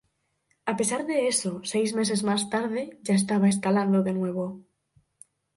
A 0.71 0.73
pesar 0.79 1.01
de 1.09 1.15
eso, 1.33 1.51
seis 1.71 1.89
meses 1.99 2.21
más 2.29 2.41
tarde, 2.53 2.81
ya 3.07 3.13
estaba 3.21 3.51
escalando 3.53 3.99
de 4.07 4.13
nuevo. 4.19 4.45